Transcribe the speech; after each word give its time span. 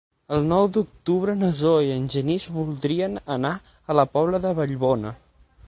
El 0.35 0.45
nou 0.51 0.63
d'octubre 0.77 1.35
na 1.41 1.49
Zoè 1.59 1.83
i 1.87 1.91
en 1.97 2.07
Genís 2.15 2.47
voldrien 2.55 3.21
anar 3.37 3.53
a 3.93 3.97
la 4.01 4.07
Pobla 4.15 4.41
de 4.47 4.59
Vallbona. 4.61 5.17